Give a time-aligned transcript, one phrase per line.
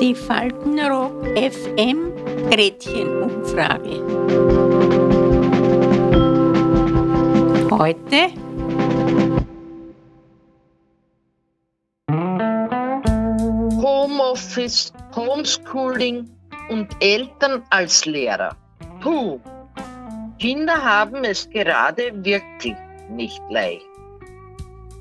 [0.00, 2.14] Die Faltenrock FM
[2.50, 4.00] Gretchenumfrage.
[7.70, 8.32] Heute
[13.82, 16.30] Homeoffice, Homeschooling
[16.70, 18.56] und Eltern als Lehrer.
[19.02, 19.38] Puh,
[20.38, 22.76] Kinder haben es gerade wirklich
[23.10, 23.89] nicht leicht.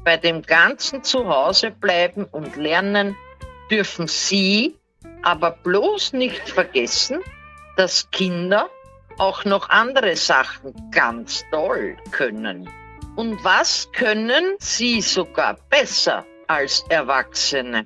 [0.03, 3.15] Bei dem ganzen Zuhause bleiben und lernen
[3.69, 4.75] dürfen Sie
[5.23, 7.19] aber bloß nicht vergessen,
[7.77, 8.69] dass Kinder
[9.17, 12.69] auch noch andere Sachen ganz toll können.
[13.15, 17.83] Und was können sie sogar besser als Erwachsene?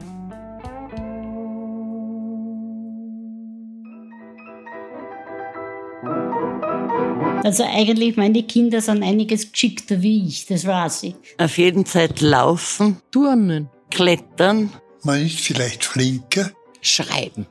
[7.44, 11.16] Also eigentlich, meine Kinder sind einiges geschickter wie ich, das weiß ich.
[11.38, 14.72] Auf jeden Fall laufen, turnen, klettern.
[15.04, 16.52] Man ist vielleicht flinker.
[16.82, 17.46] Schreiben.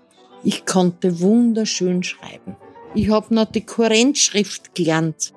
[0.44, 2.56] Ich konnte wunderschön schreiben.
[2.94, 5.32] Ich habe noch die Kurrentschrift gelernt.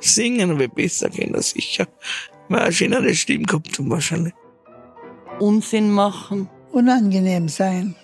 [0.00, 1.88] Singen habe ich besser können, sicher.
[2.48, 4.34] Weil eine schönere Stimme gehabt haben wahrscheinlich.
[5.40, 6.48] Unsinn machen.
[6.70, 7.96] Unangenehm sein.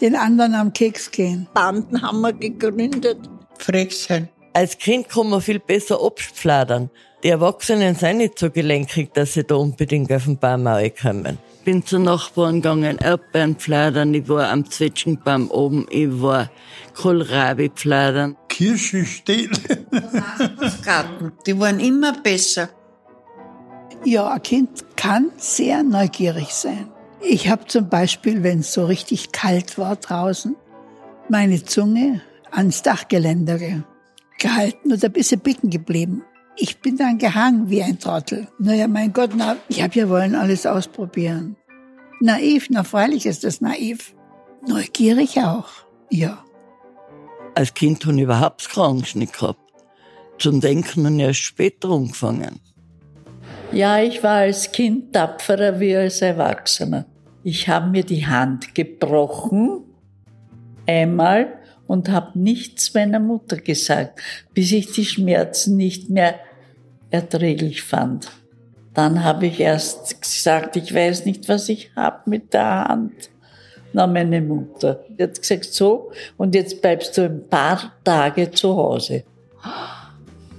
[0.00, 1.48] Den anderen am Keks gehen.
[1.52, 3.18] Banden haben wir gegründet.
[3.58, 4.28] Frech sein.
[4.56, 6.88] Als Kind kann man viel besser abfladern.
[7.24, 10.68] Die Erwachsenen sind nicht so gelenkig, dass sie da unbedingt auf den Baum
[11.00, 11.38] kommen.
[11.64, 16.50] Bin zu Nachbarn gegangen, Erdbeeren pfladern, ich war am Zwetschgenbaum oben, ich war
[16.94, 18.36] Kohlrabi pfladern.
[18.48, 19.50] Kirsche stehlen.
[20.84, 21.32] Garten.
[21.46, 22.68] Die waren immer besser.
[24.04, 26.92] Ja, ein Kind kann sehr neugierig sein.
[27.22, 30.54] Ich habe zum Beispiel, wenn es so richtig kalt war draußen,
[31.28, 32.20] meine Zunge
[32.52, 33.58] ans Dachgeländer
[34.44, 36.22] gehalten und ein bisschen bicken geblieben.
[36.56, 38.46] Ich bin dann gehangen wie ein Trottel.
[38.58, 41.56] Naja, mein Gott, na, ich habe ja wollen alles ausprobieren.
[42.20, 44.14] Naiv, na freilich ist das naiv.
[44.68, 45.68] Neugierig auch,
[46.10, 46.44] ja.
[47.54, 49.60] Als Kind habe ich überhaupt keine Angst nicht gehabt.
[50.38, 52.60] Zum Denken ich erst später angefangen.
[53.72, 57.06] Ja, ich war als Kind tapferer wie als Erwachsener.
[57.42, 59.84] Ich habe mir die Hand gebrochen,
[60.86, 64.20] einmal, und habe nichts meiner Mutter gesagt,
[64.54, 66.40] bis ich die Schmerzen nicht mehr
[67.10, 68.30] erträglich fand.
[68.94, 73.30] Dann habe ich erst gesagt, ich weiß nicht, was ich habe mit der Hand.
[73.92, 75.04] Na, meine Mutter.
[75.08, 79.24] Die hat gesagt, so, und jetzt bleibst du ein paar Tage zu Hause.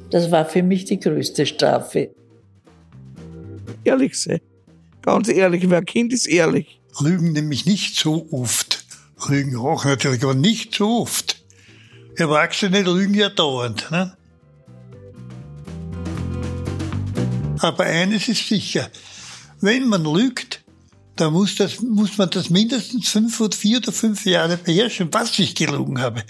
[0.09, 2.11] Das war für mich die größte Strafe.
[3.83, 4.39] Ehrlich sein.
[5.01, 6.81] Ganz ehrlich, wer Kind ist ehrlich.
[6.99, 8.74] Lügen nämlich nicht so oft.
[9.27, 11.43] Lügen auch natürlich, aber nicht so oft.
[12.15, 13.89] Erwachsene lügen ja dauernd.
[13.91, 14.15] Ne?
[17.59, 18.89] Aber eines ist sicher,
[19.61, 20.61] wenn man lügt,
[21.15, 25.39] dann muss, das, muss man das mindestens fünf oder vier oder fünf Jahre beherrschen, was
[25.39, 26.23] ich gelogen habe.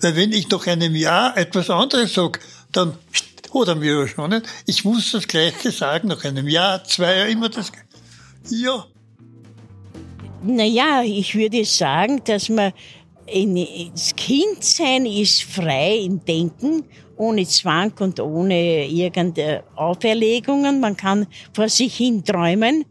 [0.00, 2.40] Weil wenn ich nach einem Jahr etwas anderes sage,
[2.72, 2.96] dann
[3.52, 4.46] oder mir schon nicht.
[4.66, 7.70] Ich muss das Gleiche sagen, nach einem Jahr, zwei Jahren, immer das
[8.48, 8.86] Ja.
[10.44, 12.72] Naja, ich würde sagen, dass man
[13.24, 16.82] das Kindsein ist frei im Denken,
[17.16, 20.80] ohne Zwang und ohne irgendeine Auferlegungen.
[20.80, 22.84] Man kann vor sich hin träumen.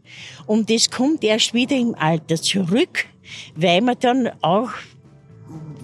[0.46, 3.04] Und das kommt erst wieder im Alter zurück,
[3.54, 4.70] weil man dann auch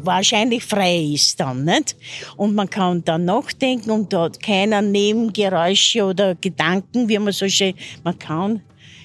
[0.02, 1.96] wahrscheinlich frei ist dann, nicht?
[2.38, 7.74] Und man kann dann nachdenken und hat keiner Nebengeräusche oder Gedanken, wie man so schön,
[8.04, 8.62] man kann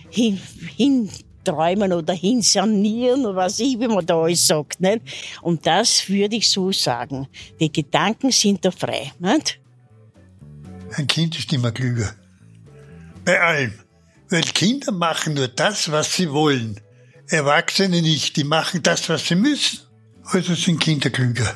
[0.10, 0.40] hin,
[0.78, 1.10] hin
[1.44, 5.02] träumen oder hinsanieren oder was ich, wie man da alles sagt, nicht?
[5.42, 7.28] Und das würde ich so sagen.
[7.60, 9.60] Die Gedanken sind da frei, nicht?
[10.96, 12.14] Ein Kind ist immer klüger.
[13.26, 13.74] Bei allem.
[14.30, 16.80] Weil Kinder machen nur das, was sie wollen.
[17.28, 19.80] Erwachsene nicht, die machen das, was sie müssen.
[20.26, 21.56] Also sind Kinder klüger.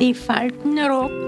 [0.00, 1.27] Die Faltenrock